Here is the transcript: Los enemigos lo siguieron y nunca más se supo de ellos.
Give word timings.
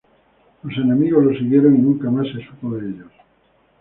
Los 0.63 0.75
enemigos 0.79 1.23
lo 1.23 1.31
siguieron 1.31 1.75
y 1.75 1.77
nunca 1.77 2.09
más 2.09 2.25
se 2.33 2.43
supo 2.47 2.71
de 2.71 2.89
ellos. 2.89 3.11